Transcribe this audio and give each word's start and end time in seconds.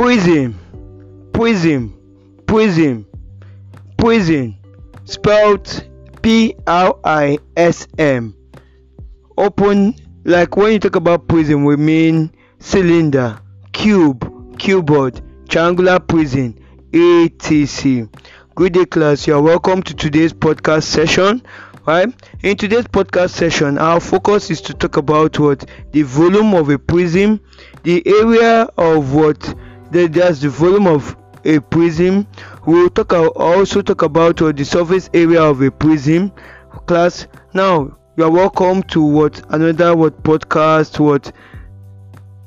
prism 0.00 0.58
prism 1.30 1.92
prism 2.46 3.04
prism 3.98 4.56
spelled 5.04 5.84
p-r-i-s-m 6.22 7.44
open 9.36 9.94
like 10.24 10.56
when 10.56 10.72
you 10.72 10.78
talk 10.78 10.96
about 10.96 11.28
prism 11.28 11.66
we 11.66 11.76
mean 11.76 12.32
cylinder 12.60 13.38
cube 13.72 14.20
cuboid 14.56 15.20
triangular 15.50 16.00
prism 16.00 16.56
etc 16.94 18.08
good 18.54 18.72
day 18.72 18.86
class. 18.86 19.26
You 19.26 19.34
are 19.34 19.42
welcome 19.42 19.82
to 19.82 19.94
today's 19.94 20.32
podcast 20.32 20.84
session 20.84 21.42
right? 21.86 22.08
In 22.42 22.56
today's 22.56 22.86
podcast 22.86 23.32
session 23.32 23.76
our 23.76 24.00
focus 24.00 24.50
is 24.50 24.62
to 24.62 24.72
talk 24.72 24.96
about 24.96 25.38
what? 25.38 25.68
The 25.92 26.02
volume 26.02 26.54
of 26.54 26.70
a 26.70 26.78
prism 26.78 27.40
the 27.82 28.02
area 28.06 28.62
of 28.78 29.12
what 29.12 29.54
the, 29.90 30.06
that's 30.06 30.40
the 30.40 30.48
volume 30.48 30.86
of 30.86 31.16
a 31.44 31.58
prism. 31.58 32.26
We 32.66 32.74
will 32.74 32.90
talk 32.90 33.12
also 33.12 33.82
talk 33.82 34.02
about 34.02 34.40
what 34.40 34.56
the 34.56 34.64
surface 34.64 35.08
area 35.14 35.42
of 35.42 35.62
a 35.62 35.70
prism 35.70 36.32
class. 36.86 37.26
Now 37.54 37.96
you 38.16 38.24
are 38.24 38.30
welcome 38.30 38.82
to 38.84 39.02
what 39.02 39.42
another 39.52 39.96
what 39.96 40.22
podcast 40.22 41.00
what 41.00 41.32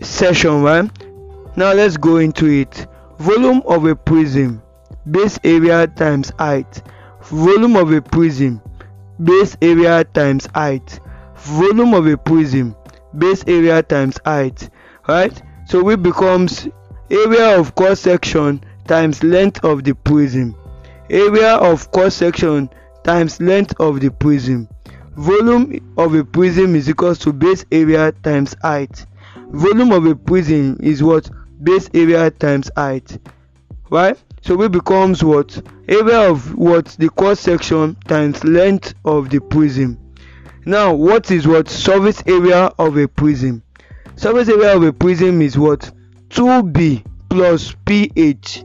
session 0.00 0.62
right? 0.62 0.90
Now 1.56 1.72
let's 1.72 1.96
go 1.96 2.18
into 2.18 2.46
it. 2.46 2.86
Volume 3.18 3.62
of 3.66 3.86
a 3.86 3.96
prism 3.96 4.62
base 5.10 5.38
area 5.44 5.86
times 5.86 6.32
height. 6.38 6.82
Volume 7.24 7.76
of 7.76 7.92
a 7.92 8.02
prism 8.02 8.60
base 9.22 9.56
area 9.62 10.04
times 10.04 10.46
height. 10.54 11.00
Volume 11.36 11.94
of 11.94 12.06
a 12.06 12.16
prism 12.16 12.76
base 13.16 13.44
area 13.46 13.82
times 13.82 14.18
height 14.24 14.70
right? 15.08 15.42
So 15.66 15.88
it 15.88 16.02
becomes 16.02 16.68
area 17.12 17.60
of 17.60 17.74
cross 17.74 18.00
section 18.00 18.64
times 18.86 19.22
length 19.22 19.62
of 19.64 19.84
the 19.84 19.94
prism. 19.94 20.56
Area 21.10 21.56
of 21.56 21.90
cross 21.92 22.14
section 22.14 22.70
times 23.04 23.38
length 23.38 23.74
of 23.78 24.00
the 24.00 24.10
prism. 24.10 24.66
Volume 25.16 25.94
of 25.98 26.14
a 26.14 26.24
prism 26.24 26.74
is 26.74 26.88
equal 26.88 27.14
to 27.14 27.32
base 27.34 27.66
area 27.70 28.12
times 28.22 28.56
height. 28.62 29.04
Volume 29.50 29.92
of 29.92 30.06
a 30.06 30.16
prism 30.16 30.78
is 30.80 31.02
what? 31.02 31.28
Base 31.62 31.90
area 31.92 32.30
times 32.30 32.70
height. 32.76 33.18
Right? 33.90 34.16
So 34.40 34.62
it 34.62 34.72
becomes 34.72 35.22
what? 35.22 35.60
Area 35.88 36.30
of 36.30 36.54
what? 36.54 36.86
The 36.98 37.10
cross 37.10 37.40
section 37.40 37.94
times 38.08 38.42
length 38.42 38.94
of 39.04 39.28
the 39.28 39.40
prism. 39.40 39.98
Now 40.64 40.94
what 40.94 41.30
is 41.30 41.46
what? 41.46 41.68
Surface 41.68 42.22
area 42.26 42.72
of 42.78 42.96
a 42.96 43.06
prism. 43.06 43.62
Surface 44.16 44.48
area 44.48 44.74
of 44.74 44.82
a 44.82 44.94
prism 44.94 45.42
is 45.42 45.58
what 45.58 45.92
2b 46.32 47.04
plus 47.28 47.76
ph 47.84 48.64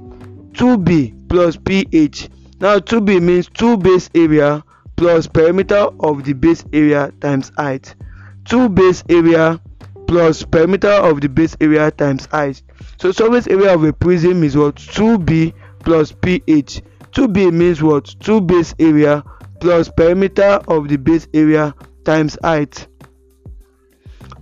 2b 0.53 1.27
plus 1.27 1.57
ph 1.57 2.29
now 2.59 2.79
2b 2.79 3.21
means 3.21 3.49
2 3.49 3.77
base 3.77 4.09
area 4.15 4.63
plus 4.95 5.27
perimeter 5.27 5.89
of 5.99 6.23
the 6.23 6.33
base 6.33 6.63
area 6.73 7.11
times 7.21 7.51
height. 7.57 7.93
2 8.45 8.69
base 8.69 9.03
area 9.09 9.61
plus 10.07 10.43
perimeter 10.43 10.89
of 10.89 11.21
the 11.21 11.27
base 11.27 11.55
area 11.61 11.91
times 11.91 12.25
height. 12.27 12.63
So 12.99 13.11
surface 13.11 13.47
area 13.47 13.73
of 13.75 13.83
a 13.83 13.93
prism 13.93 14.43
is 14.43 14.57
what? 14.57 14.75
2b 14.75 15.53
plus 15.79 16.13
ph 16.13 16.81
2b 17.11 17.51
means 17.53 17.83
what? 17.83 18.15
2 18.21 18.41
base 18.41 18.73
area 18.79 19.23
plus 19.59 19.89
perimeter 19.89 20.61
of 20.69 20.87
the 20.87 20.97
base 20.97 21.27
area 21.33 21.75
times 22.05 22.37
height 22.41 22.87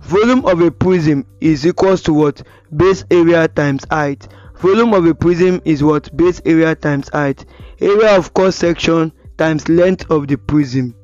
volume 0.06 0.44
of 0.46 0.60
a 0.60 0.70
prism 0.70 1.26
is 1.40 1.66
equals 1.66 2.02
to 2.02 2.12
what? 2.12 2.42
Base 2.76 3.04
area 3.10 3.48
times 3.48 3.84
height. 3.90 4.28
Volume 4.58 4.94
of 4.94 5.04
a 5.06 5.14
prism 5.14 5.60
is 5.64 5.82
what? 5.82 6.16
Base 6.16 6.40
area 6.46 6.74
times 6.74 7.08
height. 7.12 7.44
Area 7.80 8.16
of 8.16 8.32
cross 8.32 8.56
section 8.56 9.12
times 9.36 9.68
length 9.68 10.10
of 10.10 10.28
the 10.28 10.36
prism. 10.36 10.94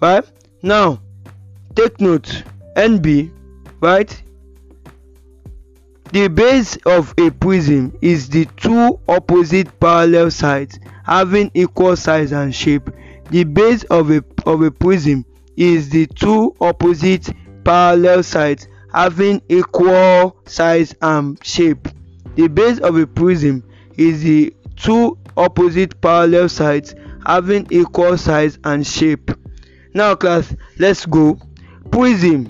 Right? 0.00 0.24
Now 0.62 1.00
take 1.74 2.00
note. 2.00 2.42
Nb 2.76 3.30
right? 3.82 4.22
The 6.12 6.28
base 6.28 6.76
of 6.86 7.12
a 7.18 7.30
prism 7.30 7.96
is 8.00 8.28
the 8.28 8.46
two 8.56 8.98
opposite 9.08 9.78
parallel 9.80 10.30
sides 10.30 10.78
having 11.04 11.50
equal 11.54 11.96
size 11.96 12.32
and 12.32 12.54
shape. 12.54 12.88
The 13.30 13.44
base 13.44 13.82
of 13.84 14.10
a, 14.10 14.22
of 14.46 14.62
a 14.62 14.70
prism 14.70 15.24
is 15.56 15.90
the 15.90 16.06
two 16.06 16.54
opposite 16.60 17.28
parallel 17.64 18.22
sides 18.22 18.68
having 18.92 19.42
equal 19.48 20.36
size 20.46 20.94
and 21.02 21.42
shape. 21.44 21.88
The 22.36 22.48
base 22.48 22.78
of 22.78 22.96
a 22.96 23.06
prism 23.06 23.64
is 23.96 24.22
the 24.22 24.54
two 24.76 25.18
opposite 25.36 26.00
parallel 26.00 26.48
sides 26.48 26.94
having 27.26 27.66
equal 27.70 28.18
size 28.18 28.58
and 28.64 28.86
shape. 28.86 29.30
Now 29.94 30.14
class, 30.14 30.54
let's 30.78 31.06
go. 31.06 31.38
Prism 31.90 32.48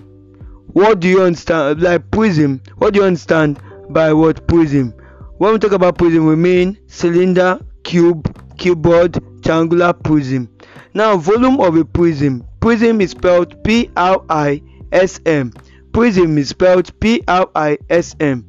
what 0.72 1.00
do 1.00 1.08
you 1.08 1.22
understand 1.22 1.82
like 1.82 2.10
prism 2.10 2.60
what 2.78 2.94
do 2.94 3.00
you 3.00 3.06
understand 3.06 3.60
by 3.90 4.12
what 4.12 4.46
prism 4.46 4.94
when 5.36 5.52
we 5.52 5.58
talk 5.58 5.72
about 5.72 5.98
prism 5.98 6.24
we 6.24 6.34
mean 6.34 6.78
cylinder 6.86 7.60
cube 7.82 8.24
cuboid 8.56 9.20
triangular 9.42 9.92
prism 9.92 10.48
now 10.94 11.16
volume 11.16 11.60
of 11.60 11.76
a 11.76 11.84
prism 11.84 12.42
prism 12.60 13.02
is 13.02 13.10
spelled 13.10 13.62
p-r-i-s-m 14.92 15.52
prism 15.92 16.38
is 16.38 16.50
spelled 16.50 17.00
p-r-i-s-m 17.00 18.44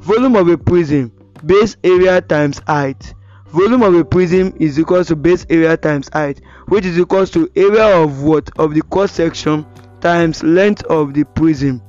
volume 0.00 0.36
of 0.36 0.48
a 0.48 0.56
prism 0.58 1.12
base 1.44 1.76
area 1.84 2.20
times 2.20 2.60
height. 2.66 3.14
Volume 3.48 3.82
of 3.82 3.94
a 3.94 4.04
prism 4.04 4.54
is 4.58 4.78
equal 4.78 5.04
to 5.04 5.14
base 5.14 5.44
area 5.50 5.76
times 5.76 6.08
height 6.12 6.40
which 6.68 6.86
is 6.86 6.98
equal 6.98 7.26
to 7.26 7.50
area 7.54 8.02
of 8.02 8.22
what? 8.22 8.48
Of 8.58 8.74
the 8.74 8.82
cross 8.82 9.12
section 9.12 9.66
times 10.00 10.42
length 10.42 10.82
of 10.84 11.12
the 11.12 11.24
prism 11.24 11.82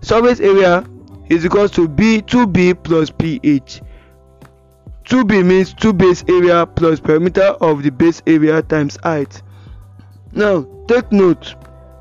surface 0.00 0.40
area 0.40 0.84
is 1.28 1.44
equal 1.46 1.68
to 1.68 1.86
b 1.88 2.20
2b 2.20 2.82
plus 2.82 3.10
ph 3.10 3.82
2b 5.04 5.46
means 5.46 5.72
2 5.74 5.92
base 5.92 6.24
area 6.28 6.66
plus 6.66 7.00
perimeter 7.00 7.54
of 7.60 7.82
the 7.82 7.90
base 7.90 8.20
area 8.26 8.60
times 8.62 8.98
height. 9.02 9.40
Now 10.32 10.66
take 10.86 11.10
note 11.12 11.54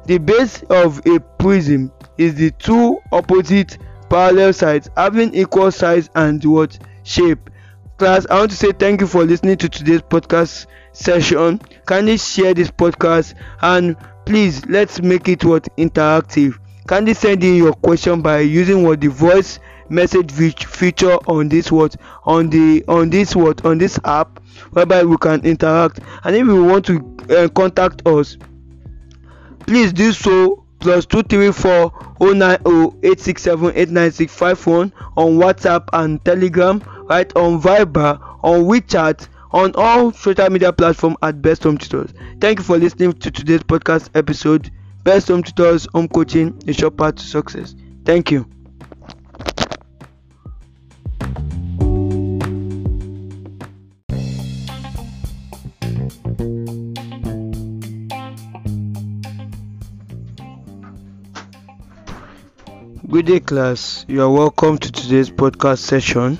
the 0.07 0.17
base 0.17 0.63
of 0.69 1.05
a 1.05 1.19
prism 1.37 1.91
is 2.17 2.35
the 2.35 2.51
two 2.51 2.97
opposite 3.11 3.77
parallel 4.09 4.53
sides 4.53 4.89
having 4.95 5.33
equal 5.33 5.71
size 5.71 6.09
and 6.15 6.43
what? 6.45 6.77
Shape. 7.03 7.49
Class 7.97 8.27
i 8.29 8.39
want 8.39 8.51
to 8.51 8.57
say 8.57 8.71
thank 8.71 9.01
you 9.01 9.07
for 9.07 9.23
listening 9.25 9.57
to 9.57 9.67
today's 9.69 10.01
podcast 10.01 10.67
session. 10.93 11.59
Kindly 11.85 12.17
share 12.17 12.53
this 12.53 12.69
podcast? 12.71 13.33
And 13.61 13.95
please 14.25 14.65
let's 14.67 15.01
make 15.01 15.27
it 15.27 15.43
what? 15.43 15.67
Interactive. 15.77 16.57
Kindly 16.87 17.13
send 17.13 17.43
in 17.43 17.55
your 17.55 17.73
question 17.73 18.21
by 18.21 18.39
using 18.39 18.83
what? 18.83 19.01
The 19.01 19.07
voice 19.09 19.59
message 19.89 20.65
feature 20.65 21.15
on 21.27 21.49
this 21.49 21.71
what? 21.71 21.95
On 22.23 22.49
the 22.49 22.83
on 22.87 23.09
this 23.09 23.35
what? 23.35 23.65
On 23.65 23.77
this 23.77 23.99
app 24.05 24.39
whereby 24.71 25.03
we 25.03 25.17
can 25.17 25.43
interact. 25.45 25.99
And 26.23 26.35
if 26.35 26.45
you 26.45 26.63
want 26.63 26.85
to 26.85 27.17
uh, 27.29 27.47
contact 27.49 28.07
us 28.07 28.37
please 29.67 29.93
do 29.93 30.11
so 30.11 30.63
plus 30.79 31.05
two 31.05 31.21
three 31.23 31.51
four 31.51 31.91
oh 32.19 32.33
nine 32.33 32.57
oh 32.65 32.95
eight 33.03 33.19
six 33.19 33.43
seven 33.43 33.71
eight 33.75 33.89
nine 33.89 34.11
six 34.11 34.33
five 34.33 34.65
one 34.65 34.91
on 35.15 35.37
whatsapp 35.37 35.87
and 35.93 36.23
telegram 36.25 36.81
right 37.09 37.35
on 37.35 37.61
viber 37.61 38.19
on 38.43 38.61
wechat 38.63 39.27
on 39.51 39.71
all 39.75 40.11
social 40.11 40.49
media 40.49 40.73
platforms 40.73 41.15
at 41.21 41.41
Best 41.41 41.63
Home 41.63 41.77
Tutors. 41.77 42.13
Thank 42.41 42.59
you 42.59 42.65
for 42.65 42.77
listening 42.77 43.13
to 43.13 43.31
today's 43.31 43.61
podcast 43.61 44.09
episode. 44.13 44.69
Best 45.03 45.29
Home 45.29 45.41
Tutors 45.41 45.87
Home 45.93 46.07
Coaching, 46.09 46.61
a 46.67 46.73
short 46.73 46.97
path 46.97 47.15
to 47.15 47.23
success. 47.23 47.73
Thank 48.03 48.29
you. 48.29 48.45
Good 63.09 63.27
day, 63.27 63.39
class. 63.39 64.03
You 64.09 64.21
are 64.23 64.29
welcome 64.29 64.77
to 64.79 64.91
today's 64.91 65.29
podcast 65.29 65.77
session. 65.77 66.37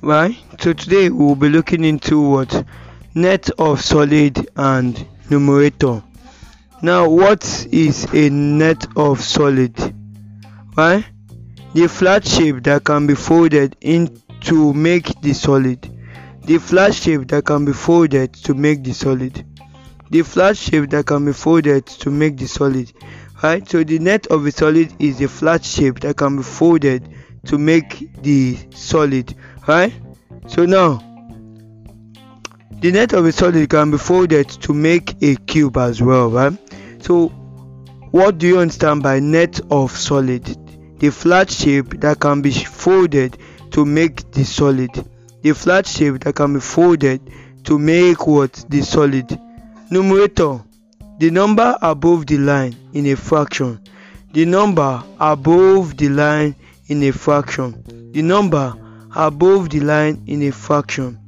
Right? 0.00 0.36
So, 0.60 0.72
today 0.72 1.10
we 1.10 1.24
will 1.24 1.34
be 1.34 1.48
looking 1.48 1.82
into 1.82 2.20
what 2.20 2.64
net 3.16 3.50
of 3.58 3.80
solid 3.80 4.48
and 4.54 5.04
numerator. 5.28 6.04
Now, 6.82 7.08
what 7.08 7.66
is 7.72 8.06
a 8.14 8.30
net 8.30 8.86
of 8.96 9.20
solid? 9.20 9.74
Right? 10.76 11.04
The 11.74 11.88
flat 11.88 12.24
shape 12.24 12.62
that 12.62 12.84
can 12.84 13.08
be 13.08 13.16
folded 13.16 13.74
in 13.80 14.22
to 14.42 14.72
make 14.72 15.20
the 15.20 15.32
solid. 15.32 15.84
The 16.44 16.58
flat 16.58 16.94
shape 16.94 17.26
that 17.26 17.44
can 17.44 17.64
be 17.64 17.72
folded 17.72 18.34
to 18.34 18.54
make 18.54 18.84
the 18.84 18.92
solid. 18.92 19.44
The 20.10 20.22
flat 20.22 20.56
shape 20.56 20.90
that 20.90 21.06
can 21.06 21.24
be 21.24 21.32
folded 21.32 21.86
to 21.86 22.10
make 22.10 22.36
the 22.36 22.46
solid 22.46 22.92
right? 23.42 23.68
So 23.68 23.84
the 23.84 23.98
net 23.98 24.26
of 24.28 24.46
a 24.46 24.50
solid 24.50 24.92
is 24.98 25.20
a 25.20 25.28
flat 25.28 25.64
shape 25.64 26.00
that 26.00 26.16
can 26.16 26.36
be 26.36 26.42
folded 26.42 27.08
to 27.46 27.58
make 27.58 28.22
the 28.22 28.58
solid. 28.74 29.34
Right? 29.66 29.92
So 30.46 30.64
now 30.64 31.04
the 32.80 32.92
net 32.92 33.12
of 33.12 33.26
a 33.26 33.32
solid 33.32 33.68
can 33.68 33.90
be 33.90 33.98
folded 33.98 34.48
to 34.48 34.72
make 34.72 35.20
a 35.22 35.34
cube 35.34 35.76
as 35.76 36.00
well 36.00 36.30
right? 36.30 36.56
So 37.02 37.28
what 38.10 38.38
do 38.38 38.46
you 38.46 38.58
understand 38.60 39.02
by 39.02 39.20
net 39.20 39.60
of 39.70 39.90
solid? 39.90 40.44
The 40.98 41.10
flat 41.10 41.50
shape 41.50 42.00
that 42.00 42.20
can 42.20 42.40
be 42.40 42.52
folded 42.52 43.36
to 43.72 43.84
make 43.84 44.30
the 44.32 44.44
solid. 44.44 44.90
The 45.42 45.52
flat 45.52 45.86
shape 45.86 46.20
that 46.20 46.34
can 46.34 46.54
be 46.54 46.60
folded 46.60 47.20
to 47.64 47.78
make 47.78 48.26
what? 48.26 48.64
The 48.68 48.82
solid. 48.82 49.38
Numerator 49.90 50.60
the 51.18 51.30
number 51.32 51.76
above 51.82 52.26
the 52.26 52.38
line 52.38 52.76
in 52.92 53.06
a 53.06 53.16
fraction. 53.16 53.80
The 54.32 54.44
number 54.44 55.02
above 55.18 55.96
the 55.96 56.08
line 56.08 56.54
in 56.86 57.02
a 57.02 57.10
fraction. 57.10 58.12
The 58.12 58.22
number 58.22 58.72
above 59.16 59.70
the 59.70 59.80
line 59.80 60.22
in 60.28 60.42
a 60.44 60.52
fraction. 60.52 61.18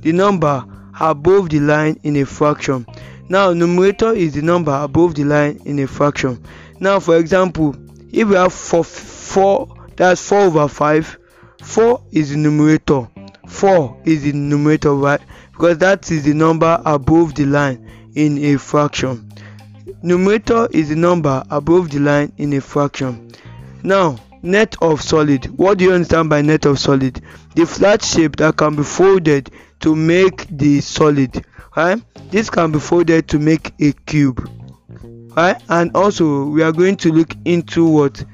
The 0.00 0.12
number 0.12 0.64
above 1.00 1.48
the 1.48 1.60
line 1.60 1.98
in 2.02 2.16
a 2.16 2.26
fraction. 2.26 2.84
Now 3.30 3.54
numerator 3.54 4.12
is 4.12 4.34
the 4.34 4.42
number 4.42 4.74
above 4.74 5.14
the 5.14 5.24
line 5.24 5.60
in 5.64 5.78
a 5.78 5.86
fraction. 5.86 6.44
Now 6.78 7.00
for 7.00 7.16
example 7.16 7.74
if 8.12 8.28
we 8.28 8.34
have 8.34 8.52
4 8.52 8.84
4 8.84 9.68
that's 9.96 10.28
4 10.28 10.40
over 10.40 10.68
5 10.68 11.18
4 11.62 12.02
is 12.12 12.30
the 12.30 12.36
numerator. 12.36 13.08
4 13.46 14.02
is 14.04 14.24
the 14.24 14.32
numerator 14.32 14.92
right? 14.94 15.20
Because 15.52 15.78
that 15.78 16.10
is 16.10 16.24
the 16.24 16.34
number 16.34 16.80
above 16.84 17.34
the 17.34 17.46
line 17.46 17.87
in 18.18 18.36
a 18.38 18.58
fraction. 18.58 19.32
Numerator 20.02 20.66
is 20.72 20.88
the 20.88 20.96
number 20.96 21.44
above 21.50 21.90
the 21.90 22.00
line 22.00 22.32
in 22.36 22.52
a 22.54 22.60
fraction. 22.60 23.30
Now 23.84 24.16
net 24.42 24.74
of 24.82 25.00
solid. 25.00 25.46
What 25.56 25.78
do 25.78 25.84
you 25.84 25.92
understand 25.92 26.28
by 26.28 26.42
net 26.42 26.66
of 26.66 26.80
solid? 26.80 27.20
The 27.54 27.64
flat 27.64 28.02
shape 28.02 28.34
that 28.36 28.56
can 28.56 28.74
be 28.74 28.82
folded 28.82 29.50
to 29.80 29.94
make 29.94 30.48
the 30.50 30.80
solid 30.80 31.44
right? 31.76 32.02
This 32.32 32.50
can 32.50 32.72
be 32.72 32.80
folded 32.80 33.28
to 33.28 33.38
make 33.38 33.72
a 33.80 33.92
cube 33.92 34.50
right? 35.36 35.62
And 35.68 35.94
also 35.94 36.44
we 36.46 36.64
are 36.64 36.72
going 36.72 36.96
to 36.96 37.12
look 37.12 37.34
into 37.44 37.86
what? 37.86 38.24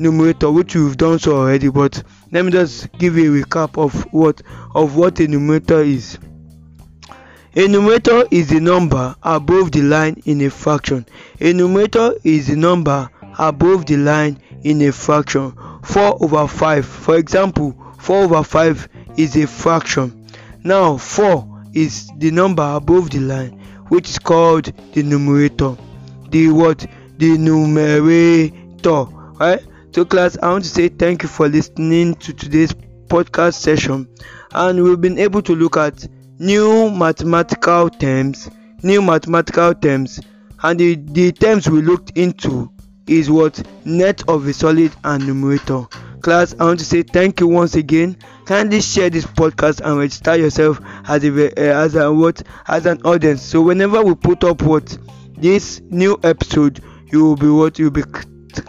Numerator 0.00 0.50
which 0.50 0.74
we've 0.74 0.96
done 0.96 1.20
so 1.20 1.36
already 1.36 1.68
but 1.68 2.02
let 2.32 2.44
me 2.44 2.50
just 2.50 2.90
give 2.98 3.16
you 3.16 3.36
a 3.36 3.44
recap 3.44 3.78
of 3.78 4.02
what 4.12 4.42
of 4.74 4.96
what 4.96 5.18
a 5.20 5.28
numerator 5.28 5.80
is 5.80 6.18
a 7.58 7.66
numerator 7.66 8.22
is 8.30 8.50
the 8.50 8.60
number 8.60 9.16
above 9.20 9.72
the 9.72 9.82
line 9.82 10.22
in 10.26 10.40
a 10.42 10.48
fraction. 10.48 11.04
A 11.40 11.52
numerator 11.52 12.14
is 12.22 12.46
the 12.46 12.54
number 12.54 13.10
above 13.36 13.84
the 13.86 13.96
line 13.96 14.38
in 14.62 14.80
a 14.82 14.92
fraction. 14.92 15.52
4 15.82 16.22
over 16.22 16.46
5 16.46 16.86
for 16.86 17.16
example 17.16 17.76
4 17.98 18.16
over 18.26 18.44
5 18.44 18.88
is 19.16 19.34
a 19.34 19.48
fraction. 19.48 20.24
Now 20.62 20.98
4 20.98 21.64
is 21.74 22.08
the 22.18 22.30
number 22.30 22.62
above 22.62 23.10
the 23.10 23.18
line 23.18 23.58
which 23.88 24.08
is 24.08 24.20
called 24.20 24.66
the 24.92 25.02
numerator. 25.02 25.76
The 26.30 26.50
what? 26.50 26.86
The 27.16 27.36
numerator 27.38 29.04
right? 29.40 29.66
So 29.90 30.04
class 30.04 30.38
i 30.44 30.48
want 30.48 30.62
to 30.62 30.70
say 30.70 30.90
thank 30.90 31.24
you 31.24 31.28
for 31.28 31.48
listening 31.48 32.14
to 32.16 32.32
today's 32.32 32.72
podcast 33.08 33.54
session. 33.54 34.08
And 34.52 34.84
we've 34.84 35.00
been 35.00 35.18
able 35.18 35.42
to 35.42 35.56
look 35.56 35.76
at 35.76 36.06
new 36.38 36.90
mathematical 36.90 37.88
terms 37.90 38.50
new 38.82 39.02
mathematical 39.02 39.74
terms 39.74 40.20
and 40.62 40.78
the 40.80 40.94
the 40.94 41.32
terms 41.32 41.68
we 41.68 41.82
looked 41.82 42.16
into 42.16 42.70
is 43.06 43.30
what 43.30 43.60
net 43.84 44.22
of 44.28 44.46
a 44.46 44.52
solid 44.52 44.92
and 45.04 45.26
numerator. 45.26 45.84
Class 46.20 46.54
i 46.60 46.64
want 46.64 46.78
to 46.80 46.84
say 46.84 47.02
thank 47.02 47.40
you 47.40 47.46
once 47.46 47.74
again. 47.74 48.16
Kindly 48.44 48.80
share 48.80 49.08
this 49.08 49.24
podcast 49.24 49.80
and 49.84 49.98
register 49.98 50.36
yourself 50.36 50.80
as 51.08 51.24
a 51.24 51.46
uh, 51.46 51.84
as 51.84 51.94
a 51.94 52.12
what 52.12 52.42
as 52.66 52.86
an 52.86 53.00
audience. 53.02 53.42
So 53.42 53.62
whenever 53.62 54.02
we 54.02 54.14
put 54.14 54.44
up 54.44 54.62
what 54.62 54.96
this 55.36 55.80
new 55.90 56.18
episode 56.22 56.80
you 57.10 57.24
will 57.24 57.36
be 57.36 57.48
what 57.48 57.78
you'll 57.78 57.90
be 57.92 58.02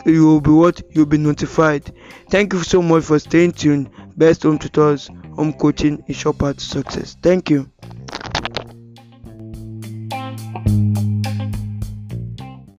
you 0.06 0.26
will 0.26 0.42
be 0.42 0.52
what 0.52 0.82
you'll 0.92 1.06
be 1.06 1.18
notified. 1.18 1.92
Thank 2.30 2.54
you 2.54 2.64
so 2.64 2.82
much 2.82 3.04
for 3.06 3.20
staying 3.20 3.54
tuned. 3.54 3.90
Best 4.16 4.44
home 4.44 4.60
tutors 4.60 5.10
home 5.40 5.54
coaching 5.54 6.04
is 6.08 6.24
your 6.24 6.34
path 6.34 6.58
to 6.58 6.64
success. 6.66 7.16
Thank 7.22 7.50
you 7.50 7.72